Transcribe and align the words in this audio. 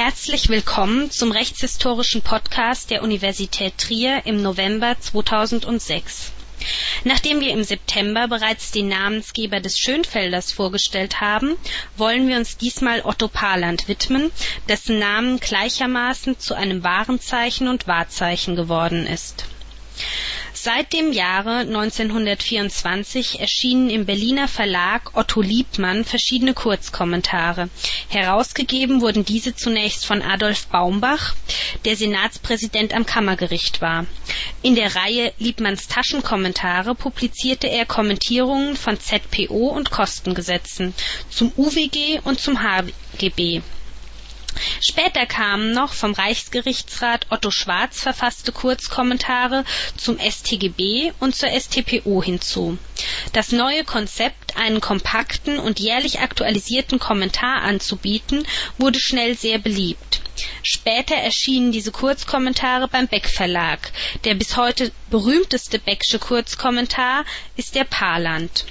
Herzlich 0.00 0.48
willkommen 0.48 1.10
zum 1.10 1.32
rechtshistorischen 1.32 2.22
Podcast 2.22 2.92
der 2.92 3.02
Universität 3.02 3.78
Trier 3.78 4.22
im 4.26 4.42
November 4.42 4.94
2006. 5.00 6.30
Nachdem 7.02 7.40
wir 7.40 7.50
im 7.50 7.64
September 7.64 8.28
bereits 8.28 8.70
den 8.70 8.86
Namensgeber 8.86 9.58
des 9.58 9.76
Schönfelders 9.76 10.52
vorgestellt 10.52 11.20
haben, 11.20 11.56
wollen 11.96 12.28
wir 12.28 12.36
uns 12.36 12.56
diesmal 12.56 13.00
Otto 13.02 13.26
Paland 13.26 13.88
widmen, 13.88 14.30
dessen 14.68 15.00
Namen 15.00 15.40
gleichermaßen 15.40 16.38
zu 16.38 16.54
einem 16.54 16.84
Warenzeichen 16.84 17.66
und 17.66 17.88
Wahrzeichen 17.88 18.54
geworden 18.54 19.04
ist 19.04 19.46
Seit 20.70 20.92
dem 20.92 21.14
Jahre 21.14 21.60
1924 21.60 23.40
erschienen 23.40 23.88
im 23.88 24.04
Berliner 24.04 24.48
Verlag 24.48 25.16
Otto 25.16 25.40
Liebmann 25.40 26.04
verschiedene 26.04 26.52
Kurzkommentare. 26.52 27.70
Herausgegeben 28.10 29.00
wurden 29.00 29.24
diese 29.24 29.54
zunächst 29.54 30.04
von 30.04 30.20
Adolf 30.20 30.66
Baumbach, 30.66 31.34
der 31.86 31.96
Senatspräsident 31.96 32.92
am 32.92 33.06
Kammergericht 33.06 33.80
war. 33.80 34.04
In 34.60 34.74
der 34.74 34.94
Reihe 34.94 35.32
Liebmanns 35.38 35.88
Taschenkommentare 35.88 36.94
publizierte 36.94 37.68
er 37.68 37.86
Kommentierungen 37.86 38.76
von 38.76 39.00
ZPO 39.00 39.68
und 39.70 39.90
Kostengesetzen 39.90 40.92
zum 41.30 41.50
UWG 41.56 42.20
und 42.24 42.40
zum 42.40 42.62
HGB 42.62 43.62
Später 44.80 45.26
kamen 45.26 45.72
noch 45.72 45.92
vom 45.92 46.12
Reichsgerichtsrat 46.12 47.26
Otto 47.30 47.50
Schwarz 47.50 48.00
verfasste 48.00 48.52
Kurzkommentare 48.52 49.64
zum 49.96 50.18
StGB 50.18 51.12
und 51.20 51.36
zur 51.36 51.50
StPO 51.50 52.22
hinzu. 52.22 52.78
Das 53.32 53.52
neue 53.52 53.84
Konzept, 53.84 54.56
einen 54.56 54.80
kompakten 54.80 55.58
und 55.58 55.80
jährlich 55.80 56.20
aktualisierten 56.20 56.98
Kommentar 56.98 57.62
anzubieten, 57.62 58.46
wurde 58.78 59.00
schnell 59.00 59.36
sehr 59.36 59.58
beliebt. 59.58 60.20
Später 60.62 61.14
erschienen 61.14 61.72
diese 61.72 61.92
Kurzkommentare 61.92 62.88
beim 62.88 63.08
Beck 63.08 63.28
Verlag. 63.28 63.92
Der 64.24 64.34
bis 64.34 64.56
heute 64.56 64.92
berühmteste 65.10 65.78
Becksche 65.78 66.18
Kurzkommentar 66.18 67.24
ist 67.56 67.74
der 67.74 67.84
Paland. 67.84 68.64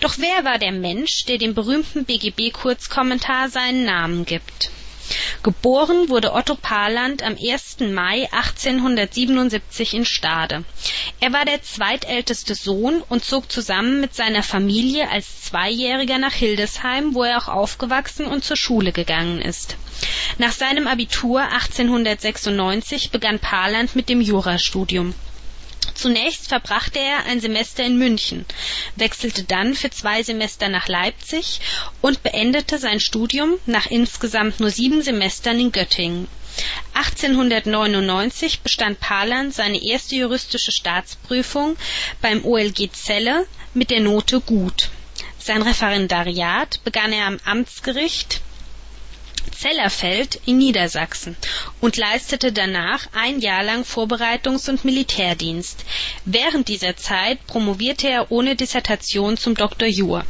Doch 0.00 0.14
wer 0.18 0.44
war 0.44 0.58
der 0.58 0.72
Mensch, 0.72 1.24
der 1.24 1.38
dem 1.38 1.54
berühmten 1.54 2.04
BGB-Kurzkommentar 2.04 3.48
seinen 3.48 3.84
Namen 3.84 4.24
gibt 4.24 4.70
Geboren 5.42 6.08
wurde 6.08 6.32
Otto 6.32 6.56
Paland 6.56 7.22
am 7.22 7.36
1. 7.36 7.80
Mai 7.92 8.28
1877 8.32 9.94
in 9.94 10.04
Stade. 10.04 10.64
Er 11.20 11.32
war 11.32 11.44
der 11.44 11.62
zweitälteste 11.62 12.54
Sohn 12.54 13.02
und 13.08 13.24
zog 13.24 13.50
zusammen 13.50 14.00
mit 14.00 14.14
seiner 14.14 14.42
Familie 14.42 15.08
als 15.10 15.42
Zweijähriger 15.42 16.18
nach 16.18 16.32
Hildesheim, 16.32 17.14
wo 17.14 17.22
er 17.22 17.38
auch 17.38 17.48
aufgewachsen 17.48 18.26
und 18.26 18.44
zur 18.44 18.56
Schule 18.56 18.92
gegangen 18.92 19.40
ist. 19.40 19.76
Nach 20.38 20.52
seinem 20.52 20.86
Abitur 20.86 21.40
1896 21.40 23.10
begann 23.10 23.38
Paland 23.38 23.96
mit 23.96 24.08
dem 24.08 24.20
Jurastudium 24.20 25.14
Zunächst 25.96 26.48
verbrachte 26.48 26.98
er 26.98 27.24
ein 27.24 27.40
Semester 27.40 27.82
in 27.82 27.96
München, 27.96 28.44
wechselte 28.96 29.44
dann 29.44 29.74
für 29.74 29.90
zwei 29.90 30.22
Semester 30.22 30.68
nach 30.68 30.88
Leipzig 30.88 31.60
und 32.02 32.22
beendete 32.22 32.78
sein 32.78 33.00
Studium 33.00 33.54
nach 33.64 33.86
insgesamt 33.86 34.60
nur 34.60 34.70
sieben 34.70 35.00
Semestern 35.00 35.58
in 35.58 35.72
Göttingen. 35.72 36.28
1899 36.92 38.60
bestand 38.60 39.00
Paland 39.00 39.54
seine 39.54 39.82
erste 39.82 40.16
juristische 40.16 40.72
Staatsprüfung 40.72 41.76
beim 42.20 42.44
OLG 42.44 42.90
Celle 42.92 43.46
mit 43.72 43.90
der 43.90 44.00
Note 44.00 44.40
Gut. 44.40 44.90
Sein 45.38 45.62
Referendariat 45.62 46.82
begann 46.84 47.12
er 47.12 47.26
am 47.26 47.38
Amtsgericht 47.44 48.40
Zellerfeld 49.52 50.40
in 50.46 50.58
Niedersachsen 50.58 51.36
und 51.80 51.96
leistete 51.96 52.52
danach 52.52 53.06
ein 53.12 53.40
Jahr 53.40 53.62
lang 53.62 53.84
Vorbereitungs 53.84 54.68
und 54.68 54.84
Militärdienst. 54.84 55.84
Während 56.24 56.68
dieser 56.68 56.96
Zeit 56.96 57.46
promovierte 57.46 58.08
er 58.08 58.30
ohne 58.30 58.56
Dissertation 58.56 59.36
zum 59.36 59.54
Dr. 59.54 59.88
jur. 59.88 60.24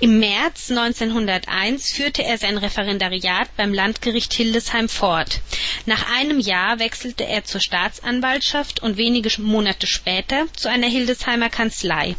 Im 0.00 0.18
März 0.18 0.70
1901 0.70 1.92
führte 1.92 2.24
er 2.24 2.38
sein 2.38 2.56
Referendariat 2.56 3.54
beim 3.56 3.74
Landgericht 3.74 4.32
Hildesheim 4.32 4.88
fort. 4.88 5.40
Nach 5.84 6.10
einem 6.10 6.40
Jahr 6.40 6.78
wechselte 6.78 7.26
er 7.26 7.44
zur 7.44 7.60
Staatsanwaltschaft 7.60 8.82
und 8.82 8.96
wenige 8.96 9.30
Monate 9.42 9.86
später 9.86 10.46
zu 10.56 10.68
einer 10.68 10.88
Hildesheimer 10.88 11.50
Kanzlei 11.50 12.16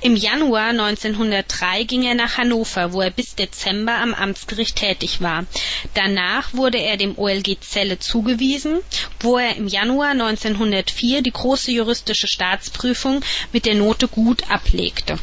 im 0.00 0.16
Januar 0.16 0.70
1903 0.70 1.84
ging 1.84 2.04
er 2.04 2.14
nach 2.14 2.38
Hannover, 2.38 2.92
wo 2.92 3.00
er 3.00 3.10
bis 3.10 3.34
Dezember 3.34 3.94
am 3.94 4.14
Amtsgericht 4.14 4.76
tätig 4.76 5.20
war. 5.20 5.46
Danach 5.94 6.52
wurde 6.54 6.78
er 6.78 6.96
dem 6.96 7.18
OLG 7.18 7.58
Celle 7.60 7.98
zugewiesen, 7.98 8.80
wo 9.20 9.38
er 9.38 9.56
im 9.56 9.68
Januar 9.68 10.10
1904 10.10 11.22
die 11.22 11.32
große 11.32 11.72
juristische 11.72 12.28
Staatsprüfung 12.28 13.20
mit 13.52 13.66
der 13.66 13.74
Note 13.74 14.08
Gut 14.08 14.50
ablegte 14.50 15.18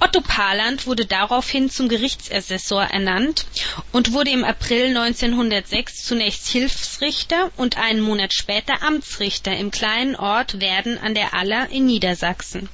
Otto 0.00 0.20
Paland 0.20 0.86
wurde 0.86 1.06
daraufhin 1.06 1.70
zum 1.70 1.88
Gerichtsassessor 1.88 2.84
ernannt 2.84 3.46
und 3.92 4.12
wurde 4.12 4.30
im 4.30 4.44
April 4.44 4.88
1906 4.88 6.04
zunächst 6.04 6.48
Hilfsrichter 6.48 7.50
und 7.56 7.78
einen 7.78 8.00
Monat 8.00 8.32
später 8.32 8.82
Amtsrichter 8.82 9.56
im 9.56 9.70
kleinen 9.70 10.16
Ort 10.16 10.60
Werden 10.60 10.98
an 10.98 11.14
der 11.14 11.34
Aller 11.34 11.70
in 11.70 11.86
Niedersachsen. 11.86 12.68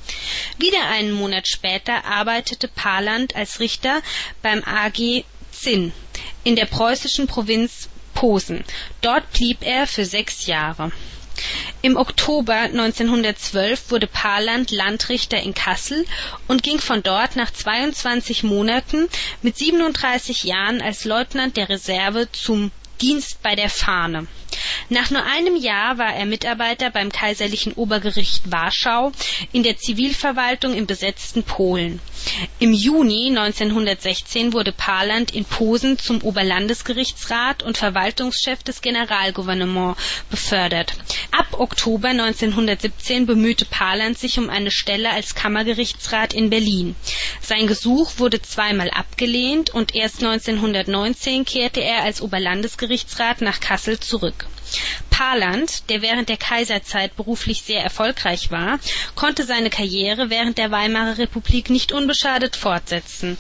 Wieder 0.59 0.89
einen 0.91 1.13
Monat 1.13 1.49
später 1.49 2.05
arbeitete 2.05 2.69
Paland 2.69 3.37
als 3.37 3.61
Richter 3.61 4.03
beim 4.43 4.63
AG 4.65 5.25
Zinn 5.53 5.93
in 6.45 6.57
der 6.57 6.67
preußischen 6.67 7.27
Provinz 7.27 7.89
Posen. 8.15 8.65
Dort 9.01 9.33
blieb 9.33 9.63
er 9.63 9.87
für 9.87 10.05
sechs 10.05 10.47
Jahre 10.47 10.93
im 11.83 11.97
Oktober 11.97 12.55
1912 12.55 13.91
wurde 13.91 14.07
Paland 14.07 14.71
Landrichter 14.71 15.41
in 15.41 15.55
Kassel 15.55 16.05
und 16.49 16.63
ging 16.63 16.79
von 16.79 17.03
dort 17.03 17.37
nach 17.37 17.51
22 17.51 18.43
Monaten 18.43 19.09
mit 19.43 19.57
37 19.57 20.45
Jahren 20.45 20.81
als 20.81 21.05
Leutnant 21.05 21.57
der 21.57 21.69
Reserve 21.69 22.29
zum 22.33 22.71
Dienst 23.01 23.43
bei 23.43 23.55
der 23.55 23.71
Fahne 23.71 24.27
nach 24.89 25.11
nur 25.11 25.25
einem 25.25 25.57
Jahr 25.57 25.99
war 25.99 26.15
er 26.15 26.27
Mitarbeiter 26.27 26.91
beim 26.91 27.11
Kaiserlichen 27.11 27.73
Obergericht 27.73 28.51
Warschau 28.51 29.13
in 29.53 29.63
der 29.63 29.77
Zivilverwaltung 29.77 30.75
im 30.75 30.87
besetzten 30.87 31.43
Polen. 31.43 32.01
Im 32.59 32.73
Juni 32.73 33.29
1916 33.29 34.53
wurde 34.53 34.73
Paland 34.73 35.35
in 35.35 35.45
Posen 35.45 35.99
zum 35.99 36.23
Oberlandesgerichtsrat 36.23 37.63
und 37.63 37.79
Verwaltungschef 37.79 38.63
des 38.63 38.81
Generalgouvernements 38.81 40.01
befördert. 40.31 40.95
Ab 41.33 41.59
Oktober 41.59 42.09
1917 42.09 43.27
bemühte 43.27 43.65
Paland 43.65 44.19
sich 44.19 44.39
um 44.39 44.51
eine 44.51 44.71
Stelle 44.71 45.11
als 45.11 45.35
Kammergerichtsrat 45.35 46.35
in 46.35 46.51
Berlin. 46.51 46.95
Sein 47.41 47.67
Gesuch 47.67 48.19
wurde 48.19 48.41
zweimal 48.43 48.91
abgelehnt 48.91 49.71
und 49.71 49.95
erst 49.95 50.23
1919 50.23 51.45
kehrte 51.45 51.81
er 51.81 52.03
als 52.03 52.21
Oberlandesgerichtsrat 52.21 52.82
nach 53.41 53.61
Kassel 53.61 54.01
zurück 54.01 54.47
Paland, 55.11 55.91
der 55.91 56.01
während 56.03 56.29
der 56.29 56.37
Kaiserzeit 56.37 57.17
beruflich 57.17 57.63
sehr 57.63 57.83
erfolgreich 57.83 58.51
war, 58.51 58.79
konnte 59.15 59.45
seine 59.45 59.71
Karriere 59.71 60.29
während 60.31 60.59
der 60.59 60.71
Weimarer 60.71 61.19
Republik 61.19 61.71
nicht 61.71 61.93
unbeschadet 61.93 62.57
fortsetzen. 62.57 63.39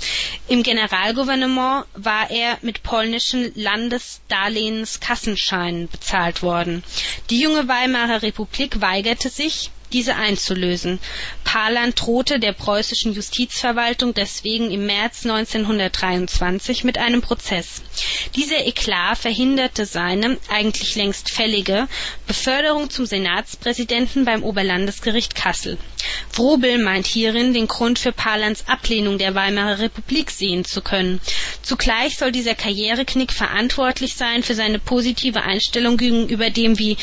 Im 0.49 0.63
Generalgouvernement 0.63 1.85
war 1.95 2.31
er 2.31 2.59
mit 2.63 2.83
polnischen 2.83 3.53
Landesdarlehenskassenscheinen 3.55 5.89
bezahlt 5.89 6.43
worden. 6.43 6.83
Die 7.31 7.41
junge 7.41 7.69
Weimarer 7.69 8.23
Republik 8.23 8.81
weigerte 8.81 9.29
sich 9.29 9.71
diese 9.93 10.17
einzulösen. 10.17 10.99
Paland 11.45 12.01
drohte 12.01 12.41
der 12.41 12.53
preußischen 12.53 13.13
Justizverwaltung 13.13 14.15
deswegen 14.15 14.71
im 14.71 14.87
März 14.87 15.25
1923 15.25 16.85
mit 16.85 16.99
einem 16.99 17.23
Prozess. 17.23 17.83
Dieser 18.37 18.67
Eklat 18.67 19.19
verhinderte 19.19 19.87
seine, 19.87 20.39
eigentlich 20.49 20.95
längst 20.97 21.31
fällige, 21.31 21.89
Beförderung 22.27 22.91
zum 22.91 23.07
Senatspräsidenten 23.07 24.25
beim 24.25 24.43
Oberlandesgericht 24.43 25.35
Kassel. 25.35 25.79
Wrobel 26.35 26.79
meint 26.79 27.07
hierin 27.07 27.55
den 27.55 27.69
Grund 27.69 27.99
für 27.99 28.13
Palands 28.13 28.65
Ablehnung 28.67 29.19
der 29.19 29.35
Weimarer 29.35 29.79
Republik 29.79 30.31
sehen 30.31 30.65
zu 30.65 30.81
können. 30.81 31.21
Zugleich 31.63 32.17
soll 32.17 32.33
dieser 32.33 32.55
Karriereknick 32.55 33.33
verantwortlich 33.33 34.15
sein 34.15 34.43
für 34.43 34.55
seine 34.55 34.79
positive 34.79 35.43
Einstellung 35.43 35.97
gegenüber 35.97 36.51
dem, 36.51 36.79
wie 36.79 36.97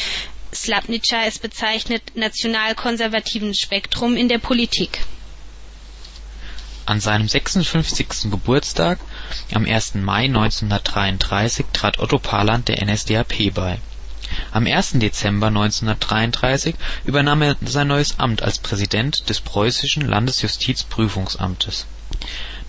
Slapnica 0.54 1.26
es 1.26 1.40
bezeichnet, 1.40 2.16
nationalkonservativen 2.16 3.54
Spektrum 3.54 4.16
in 4.16 4.30
der 4.30 4.40
Politik. 4.40 5.02
An 6.86 7.00
seinem 7.00 7.28
56. 7.28 8.32
Geburtstag 8.32 9.00
am 9.54 9.66
1. 9.66 9.96
Mai 9.96 10.26
1933 10.26 11.68
trat 11.72 12.00
Otto 12.00 12.18
Paland 12.18 12.68
der 12.68 12.84
NSDAP 12.84 13.54
bei. 13.54 13.80
Am 14.52 14.66
1. 14.66 14.94
Dezember 14.94 15.48
1933 15.48 16.76
übernahm 17.06 17.42
er 17.42 17.56
sein 17.62 17.88
neues 17.88 18.18
Amt 18.20 18.42
als 18.42 18.60
Präsident 18.60 19.30
des 19.30 19.42
Preußischen 19.42 20.08
Landesjustizprüfungsamtes 20.08 21.86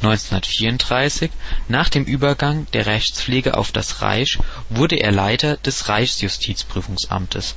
1934, 0.02 1.30
nach 1.68 1.90
dem 1.90 2.04
Übergang 2.04 2.66
der 2.72 2.86
Rechtspflege 2.86 3.56
auf 3.56 3.70
das 3.70 4.00
Reich, 4.00 4.38
wurde 4.70 4.96
er 4.96 5.12
Leiter 5.12 5.58
des 5.58 5.88
Reichsjustizprüfungsamtes. 5.88 7.54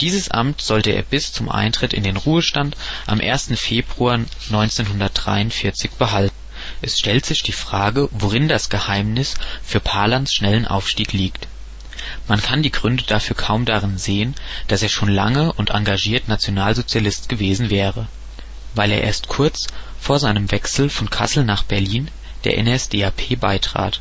Dieses 0.00 0.30
Amt 0.30 0.62
sollte 0.62 0.92
er 0.92 1.02
bis 1.02 1.32
zum 1.32 1.50
Eintritt 1.50 1.92
in 1.92 2.02
den 2.02 2.16
Ruhestand 2.16 2.74
am 3.06 3.20
1. 3.20 3.50
Februar 3.56 4.14
1943 4.14 5.90
behalten. 5.92 6.34
Es 6.80 6.98
stellt 6.98 7.26
sich 7.26 7.42
die 7.42 7.52
Frage, 7.52 8.08
worin 8.12 8.48
das 8.48 8.70
Geheimnis 8.70 9.34
für 9.62 9.80
Palans 9.80 10.32
schnellen 10.32 10.66
Aufstieg 10.66 11.12
liegt. 11.12 11.48
Man 12.28 12.40
kann 12.40 12.62
die 12.62 12.72
Gründe 12.72 13.04
dafür 13.06 13.36
kaum 13.36 13.66
darin 13.66 13.98
sehen, 13.98 14.34
dass 14.68 14.82
er 14.82 14.88
schon 14.88 15.10
lange 15.10 15.52
und 15.52 15.70
engagiert 15.70 16.28
Nationalsozialist 16.28 17.28
gewesen 17.28 17.68
wäre. 17.68 18.08
Weil 18.74 18.92
er 18.92 19.02
erst 19.02 19.28
kurz 19.28 19.66
vor 20.00 20.18
seinem 20.18 20.50
Wechsel 20.50 20.88
von 20.88 21.10
Kassel 21.10 21.44
nach 21.44 21.64
Berlin 21.64 22.10
der 22.44 22.62
NSDAP 22.62 23.38
beitrat. 23.38 24.00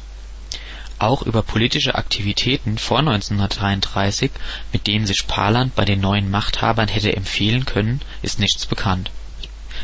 Auch 0.99 1.21
über 1.21 1.43
politische 1.43 1.95
Aktivitäten 1.95 2.77
vor 2.77 2.99
1933, 2.99 4.31
mit 4.73 4.85
denen 4.85 5.05
sich 5.05 5.27
Paland 5.27 5.73
bei 5.73 5.85
den 5.85 6.01
neuen 6.01 6.29
Machthabern 6.29 6.89
hätte 6.89 7.15
empfehlen 7.15 7.65
können, 7.65 8.01
ist 8.21 8.37
nichts 8.39 8.65
bekannt. 8.65 9.09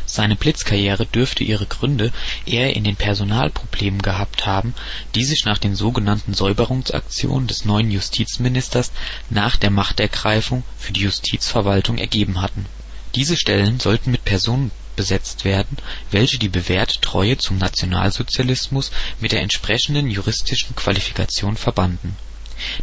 Seine 0.04 0.36
Blitzkarriere 0.36 1.06
dürfte 1.06 1.42
ihre 1.42 1.64
Gründe 1.64 2.12
eher 2.44 2.76
in 2.76 2.84
den 2.84 2.96
Personalproblemen 2.96 4.02
gehabt 4.02 4.44
haben, 4.44 4.74
die 5.14 5.24
sich 5.24 5.46
nach 5.46 5.58
den 5.58 5.74
sogenannten 5.74 6.34
Säuberungsaktionen 6.34 7.48
des 7.48 7.64
neuen 7.64 7.90
Justizministers 7.90 8.92
nach 9.30 9.56
der 9.56 9.70
Machtergreifung 9.70 10.64
für 10.76 10.92
die 10.92 11.02
Justizverwaltung 11.02 11.96
ergeben 11.96 12.42
hatten. 12.42 12.66
Diese 13.14 13.38
Stellen 13.38 13.80
sollten 13.80 14.10
mit 14.10 14.24
Personen 14.26 14.70
besetzt 14.96 15.44
werden, 15.44 15.76
welche 16.10 16.38
die 16.38 16.48
bewährte 16.48 17.00
Treue 17.00 17.38
zum 17.38 17.58
Nationalsozialismus 17.58 18.90
mit 19.20 19.32
der 19.32 19.42
entsprechenden 19.42 20.10
juristischen 20.10 20.74
Qualifikation 20.74 21.56
verbanden 21.56 22.16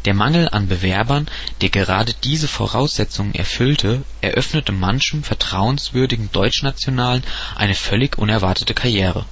der 0.06 0.14
Mangel 0.14 0.50
an 0.50 0.68
Bewerbern, 0.68 1.28
der 1.62 1.70
gerade 1.70 2.14
diese 2.24 2.48
Voraussetzungen 2.48 3.34
erfüllte, 3.34 4.04
eröffnete 4.22 4.72
manchem 4.72 5.24
vertrauenswürdigen 5.24 6.32
Deutschnationalen 6.32 7.24
eine 7.56 7.74
völlig 7.74 8.18
unerwartete 8.18 8.74
Karriere. 8.74 9.26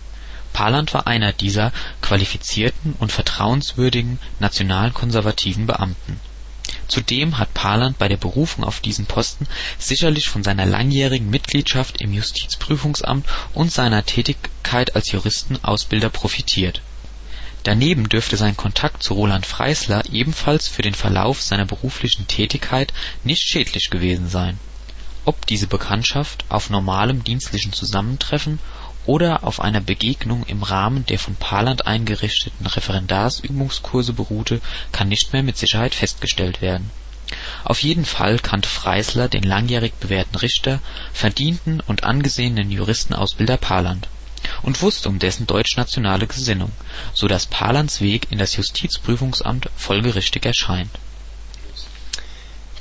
Paland 0.53 0.93
war 0.93 1.07
einer 1.07 1.31
dieser 1.31 1.71
qualifizierten 2.01 2.95
und 2.99 3.11
vertrauenswürdigen 3.11 4.19
nationalkonservativen 4.39 5.67
Beamten. 5.67 6.19
Zudem 6.91 7.37
hat 7.37 7.53
Paland 7.53 7.97
bei 7.97 8.07
der 8.07 8.17
Berufung 8.17 8.63
auf 8.63 8.81
diesen 8.81 9.05
Posten 9.05 9.47
sicherlich 9.79 10.27
von 10.27 10.43
seiner 10.43 10.65
langjährigen 10.65 11.29
Mitgliedschaft 11.29 12.01
im 12.01 12.11
Justizprüfungsamt 12.13 13.25
und 13.53 13.71
seiner 13.71 14.05
Tätigkeit 14.05 14.95
als 14.95 15.11
Juristenausbilder 15.11 16.09
profitiert 16.09 16.81
Daneben 17.63 18.09
dürfte 18.09 18.37
sein 18.37 18.57
Kontakt 18.57 19.03
zu 19.03 19.13
Roland 19.13 19.45
Freisler 19.45 20.03
ebenfalls 20.11 20.67
für 20.67 20.81
den 20.81 20.95
Verlauf 20.95 21.43
seiner 21.43 21.65
beruflichen 21.65 22.25
Tätigkeit 22.27 22.91
nicht 23.23 23.43
schädlich 23.43 23.91
gewesen 23.91 24.29
sein. 24.29 24.59
Ob 25.25 25.45
diese 25.45 25.67
Bekanntschaft 25.67 26.43
auf 26.49 26.71
normalem 26.71 27.23
dienstlichen 27.23 27.71
Zusammentreffen 27.71 28.57
oder 29.05 29.43
auf 29.43 29.59
einer 29.59 29.81
Begegnung 29.81 30.43
im 30.45 30.63
Rahmen 30.63 31.05
der 31.05 31.19
von 31.19 31.35
Paland 31.35 31.87
eingerichteten 31.87 32.65
Referendarsübungskurse 32.65 34.13
beruhte, 34.13 34.61
kann 34.91 35.09
nicht 35.09 35.33
mehr 35.33 35.43
mit 35.43 35.57
Sicherheit 35.57 35.95
festgestellt 35.95 36.61
werden. 36.61 36.89
Auf 37.63 37.81
jeden 37.81 38.05
Fall 38.05 38.39
kannte 38.39 38.67
Freisler 38.67 39.29
den 39.29 39.43
langjährig 39.43 39.93
bewährten 39.99 40.37
Richter, 40.37 40.79
verdienten 41.13 41.79
und 41.79 42.03
angesehenen 42.03 42.69
Juristenausbilder 42.71 43.57
Paland 43.57 44.07
und 44.63 44.81
wusste 44.81 45.09
um 45.09 45.19
dessen 45.19 45.47
deutschnationale 45.47 46.27
Gesinnung, 46.27 46.71
so 47.13 47.27
dass 47.27 47.45
Palands 47.45 48.01
Weg 48.01 48.27
in 48.31 48.37
das 48.37 48.55
Justizprüfungsamt 48.55 49.69
folgerichtig 49.75 50.45
erscheint. 50.45 50.91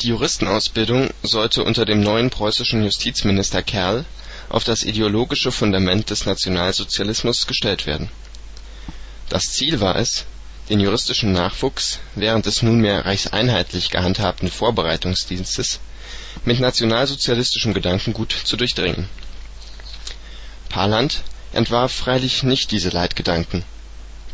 Die 0.03 0.09
Juristenausbildung 0.09 1.11
sollte 1.23 1.63
unter 1.63 1.85
dem 1.85 2.01
neuen 2.01 2.31
preußischen 2.31 2.83
Justizminister 2.83 3.63
Kerl 3.63 4.07
auf 4.51 4.65
das 4.65 4.83
ideologische 4.83 5.53
Fundament 5.53 6.11
des 6.11 6.27
Nationalsozialismus 6.27 7.47
gestellt 7.47 7.87
werden. 7.87 8.11
Das 9.29 9.45
Ziel 9.53 9.81
war 9.81 9.97
es, 9.97 10.27
den 10.69 10.81
juristischen 10.81 11.33
Nachwuchs 11.33 12.01
während 12.15 12.47
des 12.47 12.63
nunmehr 12.63 13.07
reichseinheitlich 13.07 13.91
gehandhabten 13.91 14.51
Vorbereitungsdienstes 14.51 15.81
mit 16.45 16.61
nationalsozialistischem 16.61 17.75
Gedankengut 17.75 18.33
zu 18.33 18.57
durchdringen. 18.57 19.09
Paland 20.69 21.23
entwarf 21.53 21.93
freilich 21.93 22.43
nicht 22.43 22.71
diese 22.71 22.91
Leitgedanken. 22.91 23.65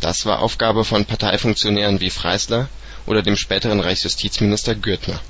Das 0.00 0.26
war 0.26 0.40
Aufgabe 0.40 0.84
von 0.84 1.04
Parteifunktionären 1.04 2.00
wie 2.00 2.10
Freisler 2.10 2.68
oder 3.06 3.22
dem 3.22 3.36
späteren 3.36 3.80
Reichsjustizminister 3.80 4.74
Gürtner. 4.74 5.20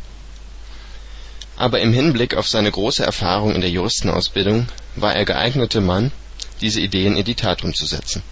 Aber 1.56 1.80
im 1.80 1.92
Hinblick 1.92 2.34
auf 2.34 2.48
seine 2.48 2.70
große 2.70 3.04
Erfahrung 3.04 3.54
in 3.54 3.62
der 3.62 3.70
Juristenausbildung 3.70 4.68
war 4.94 5.14
er 5.14 5.24
geeignete 5.24 5.80
Mann, 5.80 6.12
diese 6.60 6.80
Ideen 6.80 7.16
in 7.16 7.24
die 7.24 7.34
Tat 7.34 7.64
umzusetzen. 7.64 8.22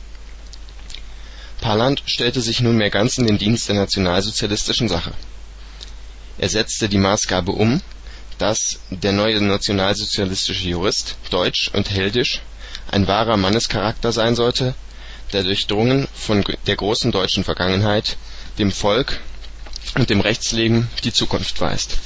Paland 1.61 2.03
stellte 2.05 2.43
sich 2.43 2.61
nunmehr 2.61 2.91
ganz 2.91 3.17
in 3.17 3.27
den 3.27 3.39
Dienst 3.39 3.69
der 3.69 3.77
nationalsozialistischen 3.77 4.89
Sache. 4.89 5.13
Er 6.37 6.49
setzte 6.49 6.89
die 6.89 6.99
Maßgabe 6.99 7.53
um, 7.53 7.81
dass 8.39 8.81
der 8.91 9.13
neue 9.13 9.41
nationalsozialistische 9.41 10.69
Jurist 10.69 11.17
deutsch 11.31 11.71
und 11.73 11.91
heldisch 11.91 12.41
ein 12.91 13.07
wahrer 13.07 13.37
Mannescharakter 13.37 14.13
sein 14.13 14.35
sollte, 14.35 14.75
der 15.33 15.45
durchdrungen 15.45 16.09
von 16.15 16.45
der 16.67 16.77
großen 16.77 17.13
deutschen 17.13 17.45
Vergangenheit, 17.45 18.19
dem 18.59 18.71
Volk 18.71 19.21
und 19.97 20.11
dem 20.11 20.21
Rechtsleben 20.21 20.89
die 21.05 21.13
Zukunft 21.13 21.61
weist. 21.61 21.99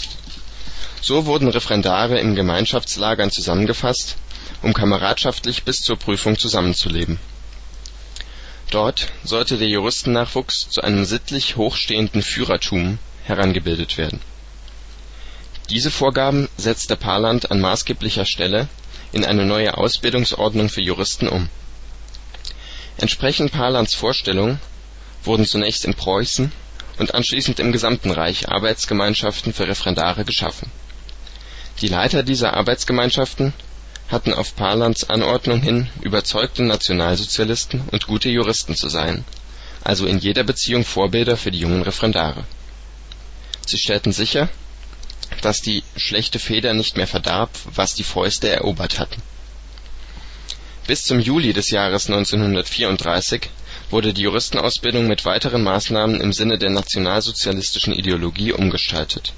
So 1.01 1.27
wurden 1.27 1.49
Referendare 1.49 2.19
in 2.19 2.35
Gemeinschaftslagern 2.35 3.31
zusammengefasst, 3.31 4.17
um 4.63 4.75
kameradschaftlich 4.75 5.63
bis 5.63 5.81
zur 5.81 5.97
Prüfung 5.97 6.39
zusammenzuleben. 6.39 7.19
Dort 8.71 9.09
sollte 9.25 9.57
der 9.57 9.69
Juristennachwuchs 9.69 10.69
zu 10.69 10.83
einem 10.83 11.05
sittlich 11.05 11.57
hochstehenden 11.57 12.23
Führertum 12.23 12.99
herangebildet 13.25 13.97
werden. 13.97 14.21
Diese 15.71 15.91
Vorgaben 15.91 16.49
setzte 16.57 16.97
Paland 16.97 17.51
an 17.51 17.61
maßgeblicher 17.61 18.25
Stelle 18.27 18.69
in 19.13 19.25
eine 19.25 19.47
neue 19.47 19.77
Ausbildungsordnung 19.77 20.69
für 20.69 20.83
Juristen 20.83 21.29
um. 21.29 21.49
Entsprechend 22.99 23.53
Palands 23.53 23.95
Vorstellung 23.95 24.59
wurden 25.25 25.47
zunächst 25.47 25.85
in 25.85 25.95
Preußen 25.95 26.53
und 26.99 27.15
anschließend 27.15 27.61
im 27.61 27.73
gesamten 27.73 28.11
Reich 28.11 28.49
Arbeitsgemeinschaften 28.49 29.53
für 29.53 29.69
Referendare 29.69 30.25
geschaffen. 30.25 30.71
Die 31.81 31.89
Leiter 31.89 32.23
dieser 32.23 32.55
Arbeitsgemeinschaften 32.55 33.53
hatten 34.09 34.33
auf 34.33 34.57
Palands 34.57 35.09
Anordnung 35.09 35.61
hin 35.61 35.89
überzeugte 36.01 36.63
Nationalsozialisten 36.63 37.83
und 37.93 38.07
gute 38.07 38.31
Juristen 38.31 38.75
zu 38.75 38.89
sein, 38.89 39.25
also 39.85 40.07
in 40.07 40.19
jeder 40.19 40.45
Beziehung 40.45 40.85
Vorbilder 40.85 41.37
für 41.37 41.51
die 41.51 41.61
jungen 41.61 41.83
Referendare. 41.83 42.45
Sie 43.67 43.79
stellten 43.79 44.13
sicher 44.13 44.49
dass 45.43 45.61
die 45.61 45.83
schlechte 45.97 46.39
Feder 46.39 46.75
nicht 46.75 46.97
mehr 46.97 47.07
verdarb, 47.07 47.51
was 47.65 47.95
die 47.95 48.05
Fäuste 48.05 48.49
erobert 48.49 48.99
hatten. 48.99 49.23
Bis 50.87 51.05
zum 51.05 51.21
Juli 51.21 51.53
des 51.53 51.71
Jahres 51.71 52.09
1934 52.09 53.51
wurde 53.91 54.15
die 54.15 54.23
Juristenausbildung 54.23 55.07
mit 55.07 55.25
weiteren 55.25 55.63
Maßnahmen 55.63 56.21
im 56.21 56.33
Sinne 56.33 56.59
der 56.59 56.71
nationalsozialistischen 56.71 57.93
Ideologie 57.93 58.53
umgestaltet. 58.53 59.33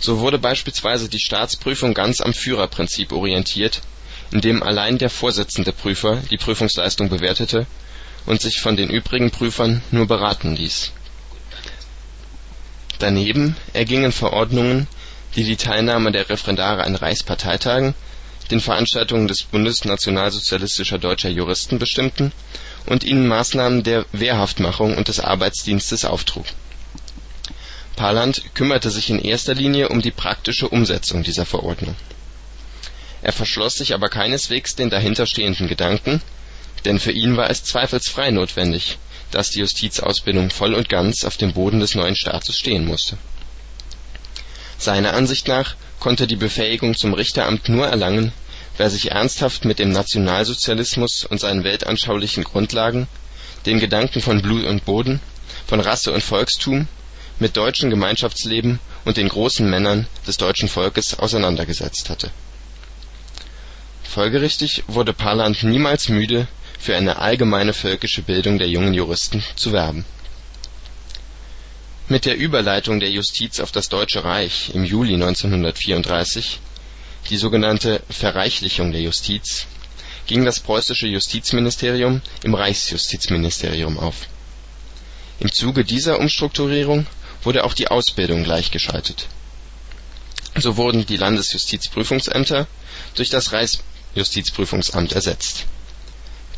So 0.00 0.20
wurde 0.20 0.38
beispielsweise 0.38 1.08
die 1.08 1.18
Staatsprüfung 1.18 1.94
ganz 1.94 2.20
am 2.20 2.32
Führerprinzip 2.32 3.12
orientiert, 3.12 3.82
indem 4.30 4.62
allein 4.62 4.98
der 4.98 5.10
Vorsitzende 5.10 5.72
Prüfer 5.72 6.22
die 6.30 6.36
Prüfungsleistung 6.36 7.08
bewertete 7.08 7.66
und 8.26 8.40
sich 8.40 8.60
von 8.60 8.76
den 8.76 8.90
übrigen 8.90 9.30
Prüfern 9.30 9.82
nur 9.90 10.06
beraten 10.06 10.54
ließ 10.54 10.92
Daneben 12.98 13.56
ergingen 13.74 14.10
Verordnungen, 14.10 14.88
die 15.36 15.44
die 15.44 15.56
Teilnahme 15.56 16.10
der 16.10 16.28
Referendare 16.28 16.82
an 16.82 16.96
Reichsparteitagen, 16.96 17.94
den 18.50 18.60
Veranstaltungen 18.60 19.28
des 19.28 19.44
Bundes 19.44 19.84
nationalsozialistischer 19.84 20.98
deutscher 20.98 21.28
Juristen 21.28 21.78
bestimmten 21.78 22.32
und 22.86 23.04
ihnen 23.04 23.28
Maßnahmen 23.28 23.84
der 23.84 24.04
Wehrhaftmachung 24.12 24.96
und 24.96 25.08
des 25.08 25.20
Arbeitsdienstes 25.20 26.04
auftrug. 26.04 26.46
Paland 27.98 28.42
kümmerte 28.54 28.90
sich 28.90 29.10
in 29.10 29.18
erster 29.18 29.54
Linie 29.54 29.88
um 29.88 30.00
die 30.00 30.10
praktische 30.10 30.68
Umsetzung 30.68 31.22
dieser 31.22 31.44
Verordnung. 31.44 31.96
Er 33.22 33.32
verschloss 33.32 33.74
sich 33.74 33.92
aber 33.92 34.08
keineswegs 34.08 34.76
den 34.76 34.88
dahinterstehenden 34.88 35.68
Gedanken, 35.68 36.22
denn 36.84 37.00
für 37.00 37.12
ihn 37.12 37.36
war 37.36 37.50
es 37.50 37.64
zweifelsfrei 37.64 38.30
notwendig 38.30 38.98
dass 39.30 39.50
die 39.50 39.60
Justizausbildung 39.60 40.50
voll 40.50 40.74
und 40.74 40.88
ganz 40.88 41.24
auf 41.24 41.36
dem 41.36 41.52
Boden 41.52 41.80
des 41.80 41.94
neuen 41.94 42.16
Staates 42.16 42.56
stehen 42.56 42.86
musste. 42.86 43.18
Seiner 44.78 45.14
Ansicht 45.14 45.48
nach 45.48 45.74
konnte 46.00 46.26
die 46.26 46.36
Befähigung 46.36 46.94
zum 46.94 47.12
Richteramt 47.12 47.68
nur 47.68 47.86
erlangen, 47.86 48.32
Wer 48.76 48.90
sich 48.90 49.10
ernsthaft 49.10 49.64
mit 49.64 49.80
dem 49.80 49.90
Nationalsozialismus 49.90 51.24
und 51.24 51.40
seinen 51.40 51.64
weltanschaulichen 51.64 52.44
Grundlagen, 52.44 53.08
den 53.66 53.80
Gedanken 53.80 54.20
von 54.20 54.40
Blut 54.40 54.64
und 54.66 54.84
Boden, 54.84 55.18
von 55.66 55.80
Rasse 55.80 56.12
und 56.12 56.22
Volkstum, 56.22 56.86
mit 57.38 57.56
deutschem 57.56 57.90
Gemeinschaftsleben 57.90 58.80
und 59.04 59.16
den 59.16 59.28
großen 59.28 59.68
Männern 59.68 60.06
des 60.26 60.36
deutschen 60.36 60.68
Volkes 60.68 61.18
auseinandergesetzt 61.18 62.10
hatte. 62.10 62.30
Folgerichtig 64.02 64.84
wurde 64.86 65.12
Paland 65.12 65.62
niemals 65.62 66.08
müde, 66.08 66.48
für 66.78 66.96
eine 66.96 67.18
allgemeine 67.18 67.72
völkische 67.72 68.22
Bildung 68.22 68.58
der 68.58 68.68
jungen 68.68 68.94
Juristen 68.94 69.42
zu 69.56 69.72
werben. 69.72 70.04
Mit 72.08 72.24
der 72.24 72.36
Überleitung 72.36 73.00
der 73.00 73.10
Justiz 73.10 73.60
auf 73.60 73.72
das 73.72 73.88
Deutsche 73.88 74.24
Reich 74.24 74.70
im 74.74 74.84
Juli 74.84 75.14
1934 75.14 76.60
die 77.28 77.36
sogenannte 77.36 78.00
Verreichlichung 78.08 78.92
der 78.92 79.02
Justiz, 79.02 79.66
ging 80.26 80.44
das 80.44 80.60
preußische 80.60 81.06
Justizministerium 81.06 82.22
im 82.42 82.54
Reichsjustizministerium 82.54 83.98
auf. 83.98 84.26
Im 85.40 85.52
Zuge 85.52 85.84
dieser 85.84 86.18
Umstrukturierung 86.18 87.06
wurde 87.42 87.64
auch 87.64 87.74
die 87.74 87.88
Ausbildung 87.88 88.44
gleichgeschaltet. 88.44 89.26
So 90.56 90.76
wurden 90.76 91.06
die 91.06 91.16
Landesjustizprüfungsämter 91.16 92.66
durch 93.14 93.30
das 93.30 93.52
Reichsjustizprüfungsamt 93.52 95.12
ersetzt. 95.12 95.66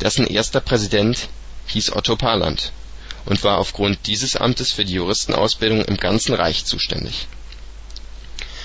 Dessen 0.01 0.25
erster 0.25 0.61
Präsident 0.61 1.29
hieß 1.67 1.95
Otto 1.95 2.15
Paland 2.15 2.71
und 3.25 3.43
war 3.43 3.59
aufgrund 3.59 4.07
dieses 4.07 4.35
Amtes 4.35 4.73
für 4.73 4.85
die 4.85 4.93
Juristenausbildung 4.93 5.85
im 5.85 5.97
ganzen 5.97 6.33
Reich 6.33 6.65
zuständig 6.65 7.27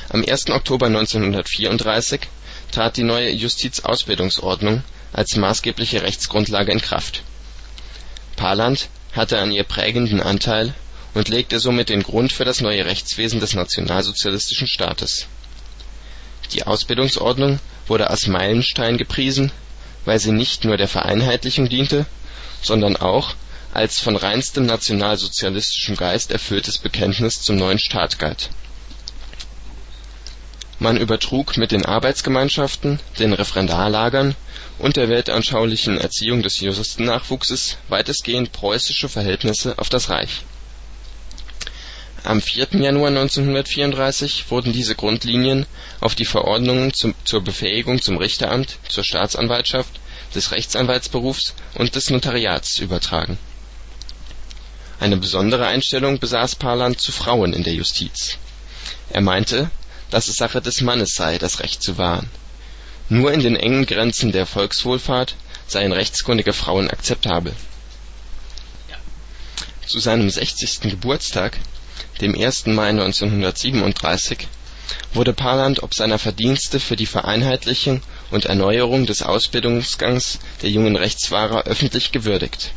am 0.08 0.24
1. 0.24 0.50
Oktober 0.50 0.86
1934 0.86 2.20
trat 2.70 2.96
die 2.96 3.02
neue 3.02 3.30
Justizausbildungsordnung 3.30 4.82
als 5.12 5.36
maßgebliche 5.36 6.02
Rechtsgrundlage 6.02 6.72
in 6.72 6.80
Kraft. 6.80 7.22
Paland 8.36 8.88
hatte 9.12 9.38
an 9.38 9.50
ihr 9.50 9.64
prägenden 9.64 10.20
Anteil 10.20 10.74
und 11.16 11.28
legte 11.28 11.58
somit 11.58 11.88
den 11.88 12.02
Grund 12.02 12.32
für 12.32 12.44
das 12.44 12.60
neue 12.60 12.84
Rechtswesen 12.84 13.40
des 13.40 13.54
nationalsozialistischen 13.54 14.68
Staates. 14.68 15.26
Die 16.52 16.64
Ausbildungsordnung 16.64 17.58
wurde 17.86 18.10
als 18.10 18.26
Meilenstein 18.26 18.98
gepriesen, 18.98 19.50
weil 20.04 20.20
sie 20.20 20.32
nicht 20.32 20.64
nur 20.64 20.76
der 20.76 20.88
Vereinheitlichung 20.88 21.68
diente, 21.68 22.06
sondern 22.62 22.96
auch 22.96 23.34
als 23.72 24.00
von 24.00 24.16
reinstem 24.16 24.66
nationalsozialistischem 24.66 25.96
Geist 25.96 26.30
erfülltes 26.30 26.78
Bekenntnis 26.78 27.42
zum 27.42 27.56
neuen 27.56 27.78
Staat 27.78 28.18
galt 28.18 28.50
man 30.78 30.98
übertrug 30.98 31.56
mit 31.56 31.72
den 31.72 31.86
Arbeitsgemeinschaften, 31.86 33.00
den 33.18 33.32
Referendarlagern 33.32 34.34
und 34.78 34.96
der 34.96 35.08
weltanschaulichen 35.08 35.98
Erziehung 35.98 36.42
des 36.42 36.60
Juristennachwuchses 36.60 37.78
weitestgehend 37.88 38.52
preußische 38.52 39.08
Verhältnisse 39.08 39.78
auf 39.78 39.88
das 39.88 40.10
Reich. 40.10 40.44
Am 42.26 42.40
4. 42.40 42.68
Januar 42.72 43.08
1934 43.08 44.50
wurden 44.50 44.72
diese 44.72 44.96
Grundlinien 44.96 45.64
auf 46.00 46.16
die 46.16 46.24
Verordnungen 46.24 46.92
zur 46.92 47.44
Befähigung 47.44 48.02
zum 48.02 48.16
Richteramt, 48.16 48.78
zur 48.88 49.04
Staatsanwaltschaft, 49.04 50.00
des 50.34 50.50
Rechtsanwaltsberufs 50.50 51.54
und 51.74 51.94
des 51.94 52.10
Notariats 52.10 52.80
übertragen. 52.80 53.38
Eine 54.98 55.18
besondere 55.18 55.68
Einstellung 55.68 56.18
besaß 56.18 56.56
Paland 56.56 57.00
zu 57.00 57.12
Frauen 57.12 57.52
in 57.52 57.62
der 57.62 57.74
Justiz. 57.74 58.38
Er 59.10 59.20
meinte 59.20 59.70
dass 60.10 60.28
es 60.28 60.36
Sache 60.36 60.60
des 60.60 60.80
Mannes 60.80 61.14
sei, 61.14 61.38
das 61.38 61.60
Recht 61.60 61.82
zu 61.82 61.98
wahren. 61.98 62.28
Nur 63.08 63.32
in 63.32 63.40
den 63.40 63.56
engen 63.56 63.86
Grenzen 63.86 64.32
der 64.32 64.46
Volkswohlfahrt 64.46 65.36
seien 65.66 65.92
rechtskundige 65.92 66.52
Frauen 66.52 66.90
akzeptabel. 66.90 67.54
Zu 69.86 70.00
seinem 70.00 70.28
60. 70.28 70.80
Geburtstag, 70.80 71.58
dem 72.20 72.34
1. 72.34 72.66
Mai 72.66 72.88
1937, 72.90 74.48
wurde 75.14 75.32
Paland 75.32 75.82
ob 75.82 75.94
seiner 75.94 76.18
Verdienste 76.18 76.80
für 76.80 76.96
die 76.96 77.06
Vereinheitlichung 77.06 78.02
und 78.30 78.46
Erneuerung 78.46 79.06
des 79.06 79.22
Ausbildungsgangs 79.22 80.38
der 80.62 80.70
jungen 80.70 80.96
Rechtswahrer 80.96 81.64
öffentlich 81.64 82.12
gewürdigt. 82.12 82.72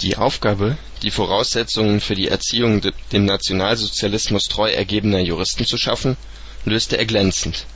Die 0.00 0.16
Aufgabe 0.16 0.76
die 1.02 1.10
Voraussetzungen 1.10 2.00
für 2.00 2.14
die 2.14 2.28
Erziehung 2.28 2.80
dem 3.12 3.24
Nationalsozialismus 3.24 4.44
treu 4.44 4.70
ergebener 4.70 5.18
Juristen 5.18 5.66
zu 5.66 5.76
schaffen, 5.76 6.16
löste 6.64 6.96
er 6.96 7.06
glänzend. 7.06 7.66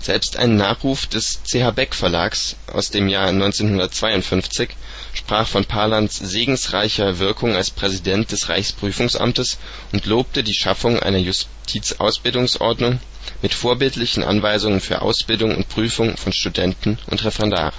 Selbst 0.00 0.36
ein 0.36 0.56
Nachruf 0.56 1.06
des 1.06 1.42
C. 1.44 1.64
H. 1.64 1.70
Beck 1.70 1.94
Verlags 1.94 2.56
aus 2.72 2.90
dem 2.90 3.08
Jahr 3.08 3.28
1952 3.28 4.70
sprach 5.14 5.46
von 5.46 5.64
Palands 5.64 6.18
segensreicher 6.18 7.18
Wirkung 7.20 7.54
als 7.54 7.70
Präsident 7.70 8.32
des 8.32 8.48
Reichsprüfungsamtes 8.48 9.58
und 9.92 10.06
lobte 10.06 10.42
die 10.42 10.52
Schaffung 10.54 10.98
einer 10.98 11.18
Justizausbildungsordnung 11.18 13.00
mit 13.40 13.54
vorbildlichen 13.54 14.24
Anweisungen 14.24 14.80
für 14.80 15.00
Ausbildung 15.00 15.54
und 15.54 15.68
Prüfung 15.68 16.16
von 16.16 16.32
Studenten 16.32 16.98
und 17.06 17.24
Referendaren 17.24 17.72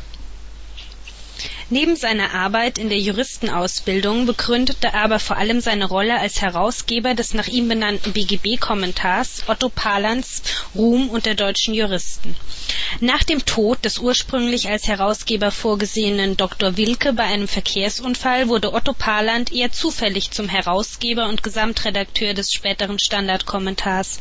Neben 1.71 1.95
seiner 1.95 2.31
Arbeit 2.35 2.77
in 2.77 2.89
der 2.89 2.99
Juristenausbildung 2.99 4.27
begründete 4.27 4.89
er 4.89 5.01
aber 5.01 5.17
vor 5.19 5.37
allem 5.37 5.61
seine 5.61 5.85
Rolle 5.85 6.19
als 6.19 6.39
Herausgeber 6.39 7.15
des 7.15 7.33
nach 7.33 7.47
ihm 7.47 7.67
benannten 7.67 8.13
BGB-Kommentars 8.13 9.45
Otto 9.47 9.69
Palands 9.69 10.43
Ruhm 10.75 11.09
unter 11.09 11.33
deutschen 11.33 11.73
Juristen. 11.73 12.35
Nach 12.99 13.23
dem 13.23 13.43
Tod 13.45 13.83
des 13.83 13.97
ursprünglich 13.97 14.69
als 14.69 14.87
Herausgeber 14.87 15.49
vorgesehenen 15.49 16.37
Dr. 16.37 16.77
Wilke 16.77 17.13
bei 17.13 17.23
einem 17.23 17.47
Verkehrsunfall 17.47 18.47
wurde 18.47 18.71
Otto 18.71 18.93
Paland 18.93 19.51
eher 19.51 19.71
zufällig 19.71 20.29
zum 20.29 20.47
Herausgeber 20.47 21.27
und 21.27 21.41
Gesamtredakteur 21.41 22.35
des 22.35 22.51
späteren 22.51 22.99
Standardkommentars. 22.99 24.19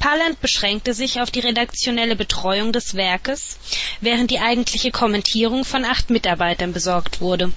Paland 0.00 0.40
beschränkte 0.40 0.94
sich 0.94 1.20
auf 1.20 1.30
die 1.30 1.40
redaktionelle 1.40 2.16
Betreuung 2.16 2.72
des 2.72 2.96
Werkes, 2.96 3.58
während 4.00 4.32
die 4.32 4.40
eigentliche 4.40 4.90
Kommentierung 4.90 5.64
von 5.64 5.84
acht 5.84 6.10
Mitarbeitern 6.10 6.55
Mitarbeitern 6.56 6.72
besorgt 6.72 7.20
wurde. 7.20 7.52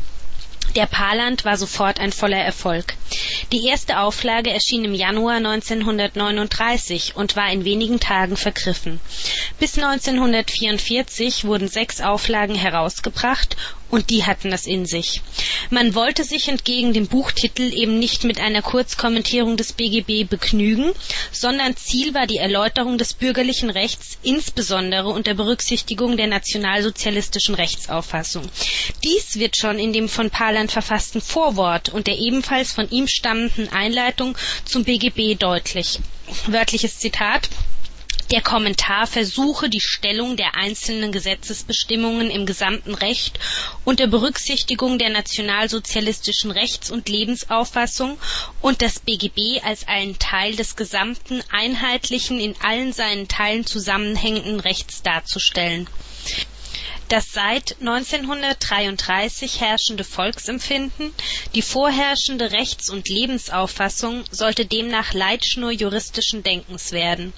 Der 0.75 0.86
Paland 0.86 1.46
war 1.46 1.58
sofort 1.58 2.00
ein 2.00 2.12
voller 2.12 2.38
Erfolg. 2.38 2.94
Die 3.51 3.65
erste 3.68 4.00
Auflage 4.00 4.51
erschien 4.51 4.86
im 4.86 4.94
Januar 4.94 5.38
1939 5.38 7.15
und 7.15 7.36
war 7.36 7.51
in 7.51 7.65
wenigen 7.65 8.00
Tagen 8.00 8.38
vergriffen. 8.38 9.00
Bis 9.58 9.77
1944 9.77 11.46
wurden 11.46 11.68
sechs 11.68 12.01
Auflagen 12.01 12.56
herausgebracht 12.56 13.58
und 13.89 14.10
die 14.10 14.25
hatten 14.25 14.51
es 14.51 14.67
in 14.67 14.86
sich. 14.86 15.22
Man 15.69 15.96
wollte 15.96 16.24
sich 16.24 16.48
entgegen 16.48 16.93
dem 16.93 17.08
Buchtitel 17.08 17.74
eben 17.74 18.00
nicht 18.00 18.24
mit 18.24 18.39
einer 18.39 18.62
Kurzkommentierung 18.62 19.58
des 19.58 19.74
BGB 19.74 20.29
begnügen, 20.29 20.91
sondern 21.31 21.75
Ziel 21.75 22.13
war 22.13 22.27
die 22.27 22.38
Erläuterung 22.38 22.98
des 22.98 23.13
bürgerlichen 23.13 23.69
Rechts, 23.69 24.17
insbesondere 24.24 25.10
unter 25.10 25.34
Berücksichtigung 25.34 26.17
der 26.17 26.27
nationalsozialistischen 26.27 27.55
Rechtsauffassung. 27.55 28.43
Dies 29.03 29.39
wird 29.39 29.58
schon 29.58 29.79
in 29.79 29.93
dem 29.93 30.10
von 30.10 30.29
Paland 30.29 30.72
verfassten 30.72 31.22
Vorwort 31.22 31.89
und 31.89 32.08
der 32.08 32.17
ebenfalls 32.17 32.72
von 32.72 32.89
ihm 32.89 33.08
stammenden 33.08 33.69
Einleitung 33.69 34.38
zum 34.65 34.84
BGB 34.84 35.38
deutlich. 35.38 36.00
Wörtliches 36.48 37.00
Zitat 37.00 37.50
der 38.32 38.42
Kommentar 38.42 39.08
versuche, 39.08 39.70
die 39.70 39.82
Stellung 39.82 40.38
der 40.38 40.56
einzelnen 40.56 41.12
Gesetzesbestimmungen 41.12 42.30
im 42.30 42.46
gesamten 42.46 42.94
Recht 42.94 43.40
unter 43.86 44.08
Berücksichtigung 44.08 45.00
der 45.00 45.10
nationalsozialistischen 45.10 46.52
Rechts- 46.52 46.92
und 46.92 47.10
Lebensauffassung 47.10 48.20
und 48.62 48.82
das 48.82 49.00
BGB 49.00 49.64
als 49.64 49.88
einen 49.88 50.20
Teil 50.20 50.56
des 50.56 50.76
gesamten, 50.76 51.42
einheitlichen, 51.52 52.40
in 52.40 52.56
allen 52.62 52.94
seinen 52.94 53.28
Teilen 53.28 53.66
zusammenhängenden 53.66 54.60
Rechts 54.60 55.02
darzustellen 55.02 55.88
das 57.10 57.32
seit 57.32 57.76
1933 57.80 59.60
herrschende 59.60 60.04
Volksempfinden, 60.04 61.12
die 61.56 61.64
vorherrschende 61.64 62.52
Rechts- 62.52 62.90
und 62.90 63.10
Lebensauffassung 63.10 64.24
sollte 64.30 64.66
demnach 64.66 65.14
Leitschnur 65.14 65.72
juristischen 65.72 66.44
Denkens 66.44 66.92
werden. 66.92 67.34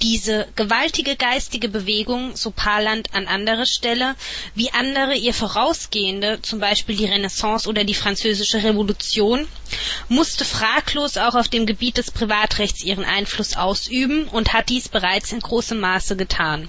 Diese 0.00 0.46
gewaltige 0.54 1.16
geistige 1.16 1.68
Bewegung, 1.68 2.36
so 2.36 2.52
Paland 2.52 3.14
an 3.14 3.26
anderer 3.26 3.66
Stelle, 3.66 4.14
wie 4.54 4.70
andere 4.70 5.14
ihr 5.14 5.34
vorausgehende, 5.34 6.40
zum 6.42 6.60
Beispiel 6.60 6.96
die 6.96 7.06
Renaissance 7.06 7.68
oder 7.68 7.82
die 7.82 7.94
Französische 7.94 8.62
Revolution, 8.62 9.48
musste 10.08 10.44
fraglos 10.44 11.16
auch 11.16 11.34
auf 11.34 11.48
dem 11.48 11.66
Gebiet 11.66 11.98
des 11.98 12.12
Privatrechts 12.12 12.84
ihren 12.84 13.04
Einfluss 13.04 13.56
ausüben 13.56 14.28
und 14.28 14.52
hat 14.52 14.68
dies 14.68 14.88
bereits 14.88 15.32
in 15.32 15.40
großem 15.40 15.80
Maße 15.80 16.16
getan. 16.16 16.68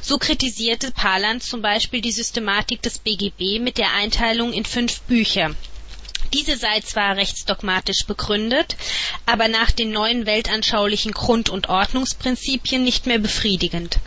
So 0.00 0.16
kritisierte 0.16 0.92
Paland 0.92 1.42
zum 1.42 1.60
Beispiel 1.60 2.00
die 2.00 2.12
Systematik 2.12 2.80
des 2.80 2.98
BGB 2.98 3.60
mit 3.60 3.76
der 3.76 3.92
Einteilung 3.92 4.52
in 4.52 4.64
fünf 4.64 5.00
Bücher 5.02 5.54
Diese 6.34 6.56
sei 6.56 6.80
zwar 6.80 7.16
rechtsdogmatisch 7.16 8.06
begründet, 8.06 8.76
aber 9.26 9.48
nach 9.48 9.70
den 9.70 9.90
neuen 9.90 10.24
weltanschaulichen 10.24 11.12
Grund 11.12 11.50
und 11.50 11.68
Ordnungsprinzipien 11.68 12.82
nicht 12.82 13.06
mehr 13.06 13.18
befriedigend. 13.18 13.98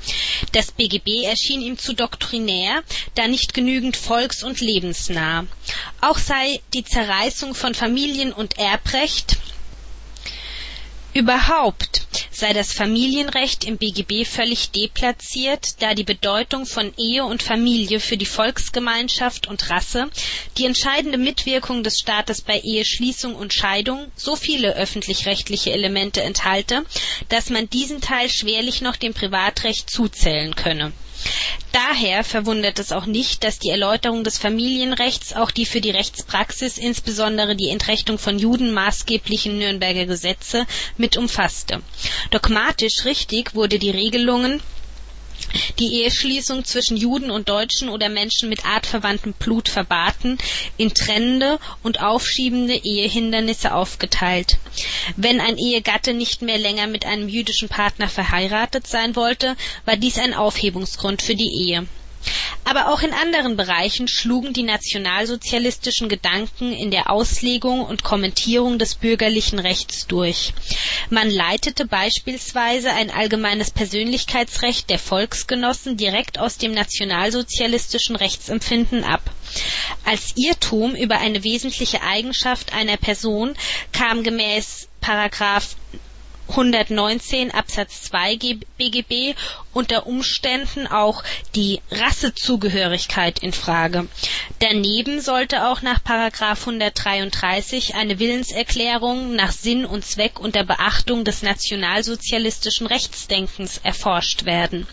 Das 0.51 0.71
BGB 0.71 1.23
erschien 1.25 1.61
ihm 1.61 1.77
zu 1.77 1.93
doktrinär, 1.93 2.83
da 3.13 3.27
nicht 3.27 3.53
genügend 3.53 3.95
volks 3.95 4.43
und 4.43 4.59
lebensnah. 4.59 5.45
Auch 6.01 6.17
sei 6.17 6.59
die 6.73 6.83
Zerreißung 6.83 7.53
von 7.53 7.75
Familien 7.75 8.33
und 8.33 8.57
Erbrecht 8.57 9.37
Überhaupt 11.15 12.01
sei 12.29 12.51
das 12.51 12.73
Familienrecht 12.73 13.63
im 13.63 13.77
BGB 13.77 14.25
völlig 14.25 14.71
deplatziert, 14.71 15.81
da 15.81 15.93
die 15.93 16.03
Bedeutung 16.03 16.65
von 16.65 16.93
Ehe 16.97 17.23
und 17.23 17.41
Familie 17.41 18.01
für 18.01 18.17
die 18.17 18.25
Volksgemeinschaft 18.25 19.47
und 19.47 19.69
Rasse, 19.69 20.09
die 20.57 20.65
entscheidende 20.65 21.17
Mitwirkung 21.17 21.83
des 21.83 21.99
Staates 21.99 22.41
bei 22.41 22.59
Eheschließung 22.59 23.33
und 23.33 23.53
Scheidung 23.53 24.11
so 24.17 24.35
viele 24.35 24.75
öffentlich-rechtliche 24.75 25.71
Elemente 25.71 26.21
enthalte, 26.21 26.83
dass 27.29 27.49
man 27.49 27.69
diesen 27.69 28.01
Teil 28.01 28.29
schwerlich 28.29 28.81
noch 28.81 28.97
dem 28.97 29.13
Privatrecht 29.13 29.89
zuzählen 29.89 30.53
könne 30.53 30.91
Daher 31.71 32.23
verwundert 32.23 32.79
es 32.79 32.91
auch 32.91 33.05
nicht, 33.05 33.43
dass 33.43 33.59
die 33.59 33.69
Erläuterung 33.69 34.23
des 34.23 34.37
Familienrechts 34.37 35.33
auch 35.33 35.51
die 35.51 35.65
für 35.65 35.81
die 35.81 35.91
Rechtspraxis, 35.91 36.77
insbesondere 36.77 37.55
die 37.55 37.69
Entrechtung 37.69 38.17
von 38.17 38.39
Juden, 38.39 38.71
maßgeblichen 38.73 39.57
Nürnberger 39.57 40.05
Gesetze 40.05 40.65
mit 40.97 41.17
umfasste. 41.17 41.81
Dogmatisch 42.31 43.05
richtig 43.05 43.55
wurde 43.55 43.77
die 43.79 43.91
Regelungen 43.91 44.61
die 45.79 46.01
Eheschließung 46.01 46.63
zwischen 46.65 46.97
Juden 46.97 47.31
und 47.31 47.49
Deutschen 47.49 47.89
oder 47.89 48.09
Menschen 48.09 48.49
mit 48.49 48.65
artverwandtem 48.65 49.33
Blut 49.33 49.69
verbaten, 49.69 50.37
in 50.77 50.93
trennende 50.93 51.59
und 51.83 52.01
aufschiebende 52.01 52.75
Ehehindernisse 52.75 53.73
aufgeteilt. 53.73 54.57
Wenn 55.15 55.41
ein 55.41 55.57
Ehegatte 55.57 56.13
nicht 56.13 56.41
mehr 56.41 56.57
länger 56.57 56.87
mit 56.87 57.05
einem 57.05 57.27
jüdischen 57.27 57.69
Partner 57.69 58.07
verheiratet 58.07 58.87
sein 58.87 59.15
wollte, 59.15 59.55
war 59.85 59.97
dies 59.97 60.17
ein 60.19 60.33
Aufhebungsgrund 60.33 61.21
für 61.21 61.35
die 61.35 61.51
Ehe 61.67 61.87
aber 62.63 62.89
auch 62.91 63.01
in 63.01 63.13
anderen 63.13 63.57
Bereichen 63.57 64.07
schlugen 64.07 64.51
die 64.51 64.63
nationalsozialistischen 64.63 66.09
Gedanken 66.09 66.73
in 66.73 66.89
der 66.89 67.11
Auslegung 67.11 67.85
und 67.85 68.03
Kommentierung 68.03 68.79
des 68.79 68.95
bürgerlichen 68.95 69.59
Rechts 69.59 70.07
durch. 70.07 70.53
Man 71.11 71.29
leitete 71.29 71.85
beispielsweise 71.85 72.91
ein 72.91 73.11
allgemeines 73.11 73.69
Persönlichkeitsrecht 73.69 74.89
der 74.89 74.97
Volksgenossen 74.97 75.95
direkt 75.95 76.39
aus 76.39 76.57
dem 76.57 76.71
nationalsozialistischen 76.71 78.15
Rechtsempfinden 78.15 79.03
ab. 79.03 79.21
Als 80.03 80.33
Irrtum 80.35 80.95
über 80.95 81.19
eine 81.19 81.43
wesentliche 81.43 82.01
Eigenschaft 82.01 82.73
einer 82.73 82.97
Person 82.97 83.55
kam 83.91 84.23
gemäß§ 84.23 84.87
119 86.47 87.51
Absatz 87.51 88.03
2 88.03 88.37
BGB 88.77 89.35
unter 89.75 90.07
Umständen 90.07 90.87
auch 90.87 91.21
die 91.53 91.81
Rassezugehörigkeit 91.91 93.39
in 93.39 93.51
Frage. 93.51 94.07
Daneben 94.59 95.19
sollte 95.19 95.67
auch 95.67 95.81
nach§ 95.81 95.99
133 96.61 97.95
eine 97.95 98.17
Willenserklärung 98.17 99.35
nach 99.35 99.51
Sinn 99.51 99.85
und 99.85 100.05
Zweck 100.05 100.39
unter 100.39 100.63
Beachtung 100.63 101.25
des 101.25 101.41
nationalsozialistischen 101.41 102.87
Rechtsdenkens 102.87 103.81
erforscht 103.83 104.45
werden. 104.45 104.87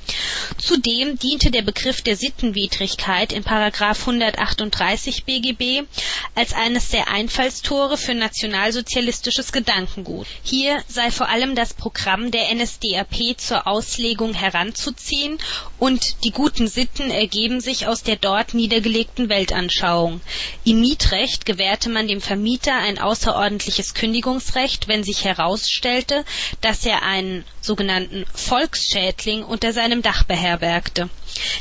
Zudem 0.59 1.17
diente 1.17 1.53
der 1.53 1.63
Begriff 1.63 2.03
der 2.03 2.17
Sittenwidrigkeit 2.17 3.33
in§ 3.33 3.45
138 4.01 5.25
BGB 5.25 5.87
als 6.35 6.55
eines 6.55 6.89
der 6.89 7.09
Einfallstore 7.09 7.97
für 7.97 8.15
nationalsozialistisches 8.15 9.53
Gedankengut. 9.53 10.27
Hier 10.43 10.83
sei 10.89 11.13
vor 11.13 11.29
allem 11.29 11.55
das 11.55 11.73
Programm 11.73 12.33
der 12.33 12.53
NSDAP 12.53 13.39
zur 13.39 13.69
Auslegung 13.69 14.35
heranzuziehen 14.35 14.72
heranzuziehen 14.73 15.39
und 15.83 16.23
die 16.23 16.31
guten 16.31 16.69
Sitten 16.69 17.11
ergeben 17.11 17.61
sich 17.61 17.89
aus 17.89 18.05
der 18.05 18.15
dort 18.15 18.55
niedergelegten 18.55 19.29
Weltanschauung. 19.29 20.21
Im 20.63 20.81
Mietrecht 20.81 21.45
gewährte 21.45 21.91
man 21.91 22.07
dem 22.07 22.21
Vermieter 22.21 22.77
ein 22.77 23.01
außerordentliches 23.01 23.93
Kündigungsrecht, 23.93 24.87
wenn 24.87 25.03
sich 25.03 25.25
herausstellte, 25.25 26.25
dass 26.61 26.87
er 26.87 27.03
einen 27.03 27.45
sogenannten 27.61 28.27
Volksschädling 28.33 29.43
unter 29.43 29.73
seinem 29.73 30.03
Dach 30.03 30.23
beherbergte. 30.23 31.11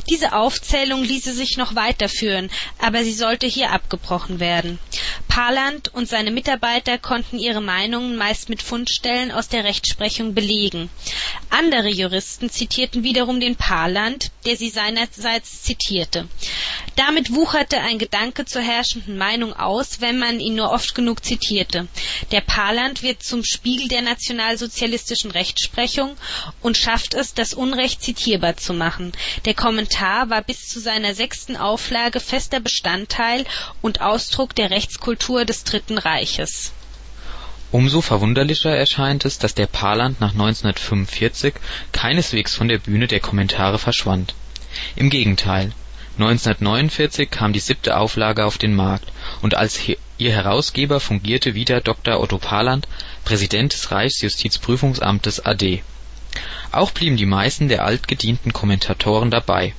Diese 0.10 0.34
Aufzählung 0.34 1.04
ließe 1.04 1.34
sich 1.34 1.58
noch 1.58 1.76
weiterführen, 1.76 2.52
aber 2.78 3.04
sie 3.04 3.14
sollte 3.14 3.48
hier 3.48 3.72
abgebrochen 3.72 4.40
werden. 4.40 4.78
Parland 5.28 5.94
und 5.94 6.10
seine 6.10 6.30
Mitarbeiter 6.30 6.98
konnten 6.98 7.40
ihre 7.40 7.62
Meinungen 7.62 8.18
meist 8.18 8.50
mit 8.50 8.62
Fundstellen 8.62 9.32
aus 9.32 9.48
der 9.48 9.64
Rechtsprechung 9.64 10.34
belegen. 10.34 10.90
Andere 11.50 11.90
Juristen 11.90 12.50
zitierten 12.50 13.04
wiederum 13.04 13.40
den 13.40 13.56
Parland, 13.56 14.11
der 14.46 14.58
sie 14.58 14.70
seinerseits 14.70 15.64
zitierte. 15.64 16.28
Damit 16.96 17.34
wucherte 17.34 17.80
ein 17.80 18.00
Gedanke 18.00 18.46
zur 18.46 18.62
herrschenden 18.62 19.18
Meinung 19.18 19.54
aus, 19.54 20.02
wenn 20.02 20.20
man 20.20 20.40
ihn 20.40 20.56
nur 20.56 20.72
oft 20.72 20.94
genug 20.94 21.24
zitierte. 21.24 21.88
Der 22.32 22.42
Parland 22.42 23.02
wird 23.04 23.24
zum 23.24 23.44
Spiegel 23.44 23.88
der 23.88 24.02
nationalsozialistischen 24.02 25.32
Rechtsprechung 25.32 26.16
und 26.62 26.78
schafft 26.78 27.14
es, 27.14 27.34
das 27.34 27.54
Unrecht 27.54 28.02
zitierbar 28.02 28.58
zu 28.58 28.74
machen. 28.74 29.14
Der 29.46 29.54
Kommentar 29.54 30.30
war 30.30 30.42
bis 30.42 30.68
zu 30.68 30.80
seiner 30.80 31.16
sechsten 31.16 31.56
Auflage 31.56 32.20
fester 32.20 32.60
Bestandteil 32.60 33.46
und 33.82 34.02
Ausdruck 34.02 34.56
der 34.56 34.72
Rechtskultur 34.72 35.46
des 35.46 35.64
Dritten 35.64 35.98
Reiches. 35.98 36.74
Umso 37.72 38.02
verwunderlicher 38.02 38.76
erscheint 38.76 39.24
es, 39.24 39.40
dass 39.40 39.56
der 39.56 39.68
Parland 39.68 40.20
nach 40.20 40.34
1945 40.34 41.54
keineswegs 41.94 42.54
von 42.54 42.68
der 42.68 42.80
Bühne 42.80 43.08
der 43.08 43.22
Kommentare 43.22 43.80
verschwand. 43.80 44.36
Im 44.96 45.10
Gegenteil 45.10 45.72
1949 46.18 47.32
kam 47.32 47.54
die 47.54 47.60
siebte 47.60 47.96
Auflage 47.96 48.46
auf 48.46 48.58
den 48.58 48.76
Markt, 48.76 49.12
und 49.42 49.56
als 49.56 49.80
ihr 50.18 50.32
Herausgeber 50.32 51.00
fungierte 51.00 51.56
wieder 51.56 51.80
Dr. 51.80 52.20
Otto 52.20 52.38
Parland, 52.38 52.88
Präsident 53.24 53.72
des 53.72 53.92
Reichsjustizprüfungsamtes 53.92 55.46
(AD). 55.46 55.82
Auch 56.74 56.92
blieben 56.92 57.16
die 57.16 57.26
meisten 57.26 57.70
der 57.70 57.86
altgedienten 57.86 58.52
Kommentatoren 58.52 59.32
dabei. 59.32 59.74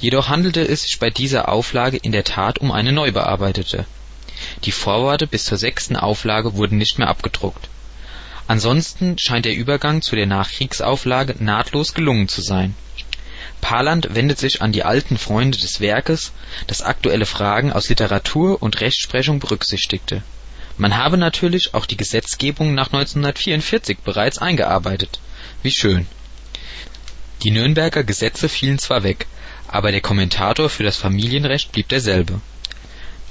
Jedoch 0.00 0.28
handelte 0.28 0.62
es 0.62 0.82
sich 0.82 0.98
bei 0.98 1.10
dieser 1.10 1.48
Auflage 1.48 1.98
in 1.98 2.12
der 2.12 2.24
Tat 2.24 2.58
um 2.58 2.72
eine 2.72 2.92
neubearbeitete. 2.92 3.84
Die 4.64 4.72
Vorworte 4.72 5.26
bis 5.26 5.44
zur 5.44 5.58
sechsten 5.58 5.96
Auflage 5.96 6.54
wurden 6.54 6.78
nicht 6.78 6.98
mehr 6.98 7.08
abgedruckt. 7.08 7.68
Ansonsten 8.48 9.16
scheint 9.18 9.44
der 9.44 9.54
Übergang 9.54 10.02
zu 10.02 10.16
der 10.16 10.26
Nachkriegsauflage 10.26 11.36
nahtlos 11.38 11.94
gelungen 11.94 12.28
zu 12.28 12.42
sein 12.42 12.74
Parland 13.62 14.08
wendet 14.14 14.38
sich 14.38 14.60
an 14.60 14.72
die 14.72 14.82
alten 14.82 15.16
Freunde 15.16 15.56
des 15.56 15.80
Werkes, 15.80 16.32
das 16.66 16.82
aktuelle 16.82 17.24
Fragen 17.24 17.72
aus 17.72 17.88
Literatur 17.88 18.60
und 18.60 18.80
Rechtsprechung 18.80 19.38
berücksichtigte. 19.38 20.22
Man 20.76 20.96
habe 20.96 21.16
natürlich 21.16 21.72
auch 21.72 21.86
die 21.86 21.96
Gesetzgebung 21.96 22.74
nach 22.74 22.88
1944 22.88 23.98
bereits 23.98 24.38
eingearbeitet. 24.38 25.20
Wie 25.62 25.70
schön. 25.70 26.06
Die 27.44 27.52
Nürnberger 27.52 28.02
Gesetze 28.02 28.48
fielen 28.48 28.80
zwar 28.80 29.04
weg, 29.04 29.26
aber 29.68 29.92
der 29.92 30.00
Kommentator 30.00 30.68
für 30.68 30.82
das 30.82 30.96
Familienrecht 30.96 31.70
blieb 31.70 31.88
derselbe. 31.88 32.40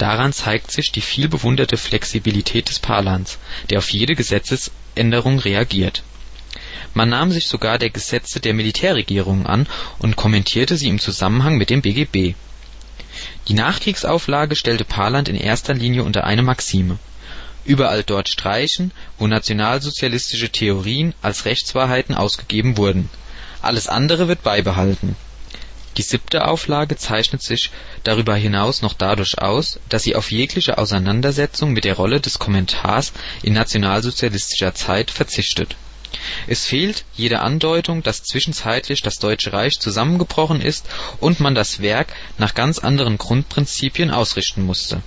Daran 0.02 0.34
zeigt 0.34 0.72
sich 0.72 0.92
die 0.92 1.02
viel 1.02 1.28
bewunderte 1.28 1.78
Flexibilität 1.78 2.70
des 2.70 2.80
Parlands, 2.80 3.38
der 3.70 3.78
auf 3.78 3.90
jede 3.90 4.16
Gesetzesänderung 4.16 5.40
reagiert 5.40 6.04
man 6.94 7.10
nahm 7.10 7.32
sich 7.32 7.48
sogar 7.48 7.78
der 7.78 7.90
Gesetze 7.90 8.40
der 8.40 8.54
Militärregierungen 8.54 9.46
an 9.46 9.68
und 10.00 10.16
kommentierte 10.16 10.76
sie 10.76 10.90
im 10.90 11.00
Zusammenhang 11.00 11.58
mit 11.58 11.70
dem 11.70 11.82
BGB. 11.82 12.36
Die 13.48 13.54
Nachkriegsauflage 13.54 14.56
stellte 14.56 14.84
Parland 14.84 15.30
in 15.30 15.36
erster 15.36 15.74
Linie 15.74 16.04
unter 16.04 16.26
eine 16.26 16.42
Maxime: 16.42 16.98
Überall 17.64 18.04
dort 18.04 18.28
streichen, 18.28 18.92
wo 19.18 19.28
nationalsozialistische 19.28 20.50
Theorien 20.50 21.14
als 21.22 21.46
Rechtswahrheiten 21.46 22.16
ausgegeben 22.16 22.78
wurden. 22.78 23.10
Alles 23.62 23.88
andere 23.88 24.28
wird 24.28 24.44
beibehalten. 24.44 25.16
Die 25.97 26.01
siebte 26.01 26.47
Auflage 26.47 26.95
zeichnet 26.95 27.41
sich 27.41 27.69
darüber 28.04 28.36
hinaus 28.36 28.82
noch 28.82 28.93
dadurch 28.93 29.39
aus, 29.39 29.80
dass 29.89 30.04
sie 30.04 30.15
auf 30.15 30.32
jegliche 30.32 30.77
Auseinandersetzung 30.77 31.73
mit 31.73 31.84
der 31.84 31.95
Rolle 31.95 32.21
des 32.21 32.39
Kommentars 32.39 33.12
in 33.43 33.54
nationalsozialistischer 33.54 34.73
Zeit 34.73 35.12
verzichtet 35.12 35.75
es 36.47 36.65
fehlt 36.65 37.06
jede 37.15 37.39
Andeutung, 37.39 38.04
dass 38.04 38.23
zwischenzeitlich 38.23 39.01
das 39.01 39.19
Deutsche 39.19 39.54
Reich 39.54 39.80
zusammengebrochen 39.80 40.62
ist 40.62 40.86
und 41.19 41.39
man 41.39 41.56
das 41.56 41.82
Werk 41.82 42.13
nach 42.38 42.54
ganz 42.54 42.80
anderen 42.80 43.17
Grundprinzipien 43.17 44.12
ausrichten 44.12 44.63
musste. 44.63 45.01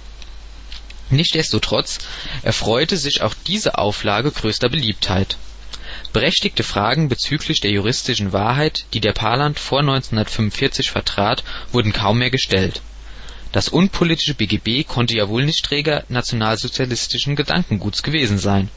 Nichtsdestotrotz 1.11 1.99
erfreute 2.43 2.97
sich 2.97 3.23
auch 3.23 3.35
diese 3.47 3.79
Auflage 3.79 4.31
größter 4.31 4.69
Beliebtheit. 4.69 5.37
Berechtigte 6.15 6.63
Fragen 6.63 7.09
bezüglich 7.09 7.61
der 7.61 7.73
juristischen 7.73 8.33
Wahrheit, 8.33 8.85
die 8.95 9.01
der 9.01 9.13
Parland 9.13 9.59
vor 9.59 9.81
1945 9.81 10.93
vertrat, 10.93 11.43
wurden 11.73 11.93
kaum 11.93 12.19
mehr 12.21 12.31
gestellt 12.31 12.83
Das 13.51 13.69
unpolitische 13.69 14.35
BGB 14.35 14.87
konnte 14.87 15.17
ja 15.17 15.29
wohl 15.29 15.45
nicht 15.45 15.65
Träger 15.65 16.05
nationalsozialistischen 16.09 17.35
Gedankenguts 17.35 18.05
gewesen 18.05 18.39
sein. 18.39 18.69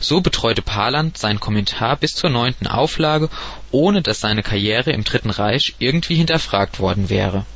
So 0.00 0.22
betreute 0.22 0.60
Paland 0.60 1.16
seinen 1.16 1.38
Kommentar 1.38 1.96
bis 1.98 2.16
zur 2.16 2.30
neunten 2.30 2.66
Auflage, 2.66 3.30
ohne 3.70 4.02
dass 4.02 4.18
seine 4.18 4.42
Karriere 4.42 4.90
im 4.90 5.04
Dritten 5.04 5.30
Reich 5.30 5.76
irgendwie 5.78 6.16
hinterfragt 6.16 6.80
worden 6.80 7.08
wäre. 7.08 7.46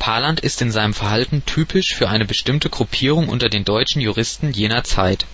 Paland 0.00 0.40
ist 0.40 0.60
in 0.60 0.72
seinem 0.72 0.92
Verhalten 0.92 1.44
typisch 1.46 1.94
für 1.94 2.08
eine 2.08 2.24
bestimmte 2.24 2.68
Gruppierung 2.68 3.28
unter 3.28 3.48
den 3.48 3.64
deutschen 3.64 4.00
Juristen 4.00 4.50
jener 4.50 4.82
Zeit. 4.82 5.24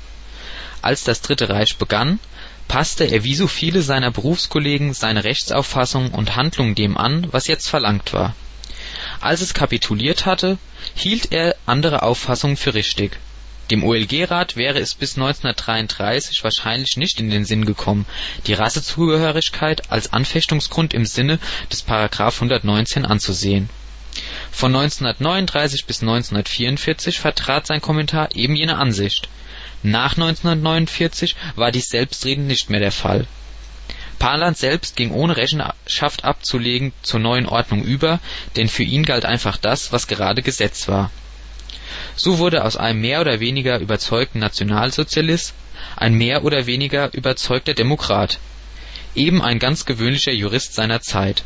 Als 0.83 1.03
das 1.05 1.23
Dritte 1.23 1.49
Reich 1.49 1.77
begann, 1.77 2.21
passte 2.71 3.03
er 3.03 3.25
wie 3.25 3.35
so 3.35 3.49
viele 3.49 3.83
seiner 3.83 4.13
Berufskollegen 4.13 4.95
seine 4.95 5.25
Rechtsauffassung 5.25 6.13
und 6.13 6.37
Handlung 6.37 6.77
dem 6.77 6.97
an, 6.97 7.27
was 7.33 7.49
jetzt 7.49 7.69
verlangt 7.69 8.13
war. 8.13 8.37
Als 9.21 9.41
es 9.41 9.55
kapituliert 9.55 10.25
hatte, 10.25 10.57
hielt 10.95 11.33
er 11.33 11.57
andere 11.67 12.05
Auffassungen 12.05 12.57
für 12.57 12.73
richtig. 12.75 13.19
Dem 13.73 13.83
OLG-Rat 13.83 14.55
wäre 14.55 14.79
es 14.79 14.95
bis 14.95 15.17
1933 15.17 16.45
wahrscheinlich 16.45 16.97
nicht 16.97 17.19
in 17.19 17.29
den 17.29 17.45
Sinn 17.45 17.65
gekommen, 17.65 18.07
die 18.47 18.55
Rassezugehörigkeit 18.55 19.91
als 19.91 20.13
Anfechtungsgrund 20.13 20.95
im 20.95 21.07
Sinne 21.07 21.41
des§ 21.73 21.89
119 22.35 23.05
anzusehen. 23.05 23.69
Von 24.53 24.77
1939 24.77 25.87
bis 25.87 26.03
1944 26.03 27.19
vertrat 27.19 27.67
sein 27.67 27.81
Kommentar 27.81 28.29
eben 28.37 28.55
jene 28.55 28.79
Ansicht 28.79 29.29
nach 29.83 30.13
1949 30.13 31.37
war 31.57 31.73
dies 31.73 31.89
selbstredend 31.89 32.47
nicht 32.47 32.69
mehr 32.69 32.81
der 32.81 32.93
Fall. 32.93 33.27
Paland 34.19 34.59
selbst 34.59 34.97
ging 34.97 35.13
ohne 35.13 35.39
Rechenschaft 35.39 36.25
abzulegen 36.25 36.93
zur 37.03 37.21
neuen 37.21 37.47
Ordnung 37.47 37.83
über, 37.83 38.21
denn 38.57 38.69
für 38.69 38.83
ihn 38.83 39.05
galt 39.05 39.25
einfach 39.25 39.57
das, 39.57 39.93
was 39.93 40.09
gerade 40.09 40.43
Gesetz 40.43 40.89
war. 40.89 41.11
So 42.17 42.37
wurde 42.37 42.65
aus 42.65 42.77
einem 42.77 43.01
mehr 43.01 43.23
oder 43.23 43.41
weniger 43.41 43.79
überzeugten 43.79 44.39
Nationalsozialist 44.39 45.55
ein 45.97 46.13
mehr 46.13 46.45
oder 46.45 46.67
weniger 46.67 47.11
überzeugter 47.15 47.73
Demokrat, 47.73 48.39
eben 49.15 49.41
ein 49.41 49.59
ganz 49.59 49.87
gewöhnlicher 49.87 50.33
Jurist 50.33 50.75
seiner 50.75 51.01
Zeit. 51.01 51.43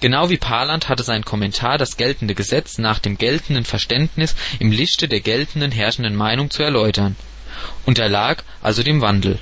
Genau 0.00 0.30
wie 0.30 0.38
Paland 0.38 0.88
hatte 0.88 1.02
sein 1.02 1.24
Kommentar 1.24 1.76
das 1.76 1.98
geltende 1.98 2.34
Gesetz 2.34 2.78
nach 2.78 2.98
dem 2.98 3.18
geltenden 3.18 3.66
Verständnis 3.66 4.34
im 4.58 4.72
Lichte 4.72 5.08
der 5.08 5.20
geltenden 5.20 5.70
herrschenden 5.70 6.16
Meinung 6.16 6.50
zu 6.50 6.62
erläutern 6.62 7.16
unterlag 7.86 8.42
also 8.62 8.82
dem 8.82 9.00
Wandel. 9.00 9.38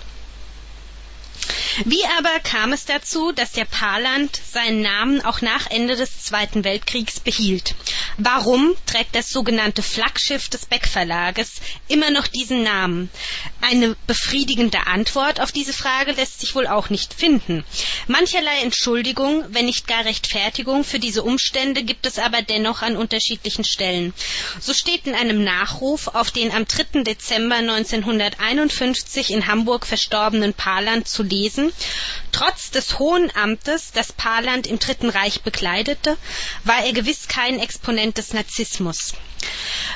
Wie 1.85 2.04
aber 2.18 2.40
kam 2.40 2.72
es 2.72 2.85
dazu, 2.85 3.33
dass 3.33 3.52
der 3.52 3.64
Paarland 3.64 4.40
seinen 4.52 4.83
Namen 4.83 5.24
auch 5.24 5.40
nach 5.40 5.70
Ende 5.70 5.96
des 5.96 6.24
Zweiten 6.24 6.64
Weltkriegs 6.64 7.20
behielt? 7.20 7.74
Warum 8.18 8.74
trägt 8.87 9.14
das 9.14 9.30
sogenannte 9.30 9.83
Flaggschiff 9.83 10.48
des 10.48 10.66
Beck 10.66 10.87
Verlages 10.87 11.61
immer 11.88 12.11
noch 12.11 12.26
diesen 12.26 12.62
Namen? 12.62 13.11
Eine 13.61 13.96
befriedigende 14.06 14.87
Antwort 14.87 15.40
auf 15.40 15.52
diese 15.52 15.72
Frage 15.72 16.12
lässt 16.12 16.40
sich 16.40 16.54
wohl 16.54 16.66
auch 16.66 16.90
nicht 16.90 17.14
finden. 17.14 17.64
Mancherlei 18.06 18.61
Entschuldigung, 18.62 19.44
wenn 19.48 19.66
nicht 19.66 19.87
gar 19.87 20.04
Rechtfertigung 20.04 20.85
für 20.85 20.98
diese 20.98 21.22
Umstände 21.22 21.83
gibt 21.83 22.06
es 22.06 22.18
aber 22.18 22.42
dennoch 22.42 22.83
an 22.83 22.96
unterschiedlichen 22.96 23.64
Stellen. 23.64 24.12
So 24.61 24.74
steht 24.74 25.06
in 25.06 25.14
einem 25.14 25.44
Nachruf 25.44 26.09
auf 26.09 26.30
den 26.30 26.52
am 26.52 26.66
3. 26.66 27.02
Dezember 27.02 27.56
1951 27.56 29.30
in 29.30 29.46
Hamburg 29.46 29.87
verstorbenen 29.87 30.54
Paarland 30.54 31.09
zu 31.09 31.22
lesen, 31.22 31.60
Trotz 32.33 32.70
des 32.70 32.99
hohen 32.99 33.31
Amtes, 33.35 33.92
das 33.92 34.12
Paland 34.12 34.66
im 34.66 34.79
Dritten 34.79 35.11
Reich 35.11 35.42
bekleidete, 35.42 36.16
war 36.64 36.85
er 36.85 36.92
gewiss 36.92 37.29
kein 37.29 37.59
Exponent 37.59 38.18
des 38.18 38.33
Narzissmus. 38.33 39.14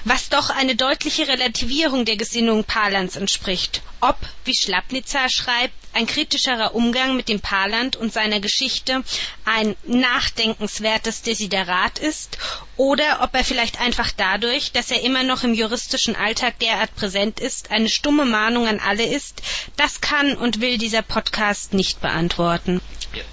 Was 0.04 0.28
doch 0.28 0.50
eine 0.50 0.76
deutliche 0.76 1.28
Relativierung 1.28 2.04
der 2.04 2.16
Gesinnung 2.16 2.64
Palands 2.64 3.16
entspricht, 3.16 3.82
ob, 4.00 4.18
wie 4.44 4.54
Schlappnitzer 4.54 5.28
schreibt, 5.30 5.74
ein 5.94 6.06
kritischerer 6.06 6.74
Umgang 6.74 7.16
mit 7.16 7.28
dem 7.28 7.40
Paland 7.40 7.96
und 7.96 8.12
seiner 8.12 8.40
Geschichte 8.40 9.02
ein 9.44 9.76
nachdenkenswertes 9.84 11.22
Desiderat 11.22 11.98
ist 11.98 12.38
oder 12.76 13.20
ob 13.22 13.34
er 13.34 13.44
vielleicht 13.44 13.80
einfach 13.80 14.10
dadurch, 14.16 14.72
dass 14.72 14.90
er 14.90 15.02
immer 15.02 15.22
noch 15.22 15.44
im 15.44 15.54
juristischen 15.54 16.16
Alltag 16.16 16.58
derart 16.58 16.94
präsent 16.96 17.40
ist, 17.40 17.70
eine 17.70 17.88
stumme 17.88 18.24
Mahnung 18.24 18.66
an 18.66 18.80
alle 18.80 19.06
ist, 19.06 19.42
das 19.76 20.00
kann 20.00 20.36
und 20.36 20.60
will 20.60 20.78
dieser 20.78 21.02
Podcast 21.02 21.74
nicht 21.74 22.00
beantworten. 22.00 22.80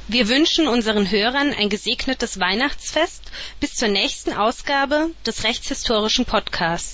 Wir 0.08 0.28
wünschen 0.28 0.68
unseren 0.68 1.10
Hörern 1.10 1.54
ein 1.54 1.70
gesegnetes 1.70 2.40
Weihnachtsfest 2.40 3.24
bis 3.60 3.74
zur 3.74 3.88
nächsten 3.88 4.34
Ausgabe 4.34 5.10
des 5.26 5.44
Rechtshistorischen 5.44 6.26
Podcasts. 6.26 6.92